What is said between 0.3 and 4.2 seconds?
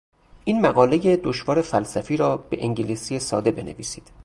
این مقالهی دشوار فلسفی رابه انگلیسی ساده بنویسید.